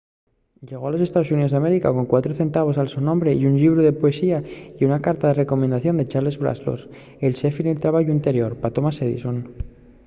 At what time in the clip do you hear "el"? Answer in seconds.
7.25-7.33